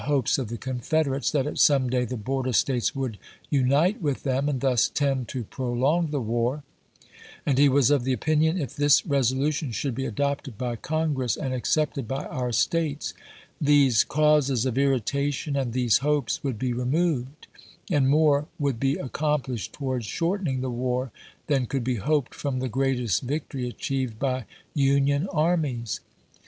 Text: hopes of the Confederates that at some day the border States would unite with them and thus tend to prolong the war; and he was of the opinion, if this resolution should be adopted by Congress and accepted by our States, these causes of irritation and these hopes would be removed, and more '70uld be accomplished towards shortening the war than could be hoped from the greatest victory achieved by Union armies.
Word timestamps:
hopes 0.05 0.39
of 0.39 0.47
the 0.47 0.57
Confederates 0.57 1.29
that 1.29 1.45
at 1.45 1.59
some 1.59 1.87
day 1.87 2.05
the 2.05 2.17
border 2.17 2.53
States 2.53 2.95
would 2.95 3.19
unite 3.51 4.01
with 4.01 4.23
them 4.23 4.49
and 4.49 4.59
thus 4.59 4.89
tend 4.89 5.27
to 5.27 5.43
prolong 5.43 6.07
the 6.09 6.19
war; 6.19 6.63
and 7.45 7.59
he 7.59 7.69
was 7.69 7.91
of 7.91 8.03
the 8.03 8.11
opinion, 8.11 8.59
if 8.59 8.75
this 8.75 9.05
resolution 9.05 9.71
should 9.71 9.93
be 9.93 10.07
adopted 10.07 10.57
by 10.57 10.75
Congress 10.75 11.37
and 11.37 11.53
accepted 11.53 12.07
by 12.07 12.25
our 12.25 12.51
States, 12.51 13.13
these 13.61 14.03
causes 14.03 14.65
of 14.65 14.75
irritation 14.75 15.55
and 15.55 15.71
these 15.71 15.99
hopes 15.99 16.43
would 16.43 16.57
be 16.57 16.73
removed, 16.73 17.45
and 17.91 18.09
more 18.09 18.47
'70uld 18.59 18.79
be 18.79 18.95
accomplished 18.95 19.71
towards 19.71 20.07
shortening 20.07 20.61
the 20.61 20.71
war 20.71 21.11
than 21.45 21.67
could 21.67 21.83
be 21.83 21.97
hoped 21.97 22.33
from 22.33 22.57
the 22.57 22.67
greatest 22.67 23.21
victory 23.21 23.69
achieved 23.69 24.17
by 24.17 24.45
Union 24.73 25.27
armies. 25.27 25.99